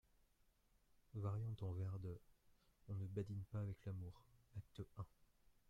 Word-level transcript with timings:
Variante 1.13 1.63
en 1.63 1.73
vers 1.73 1.99
de: 1.99 2.19
On 2.89 2.95
ne 2.95 3.05
badine 3.05 3.43
pas 3.51 3.59
avec 3.59 3.77
l'amour, 3.85 4.23
acte 4.57 4.81
un. 4.97 5.05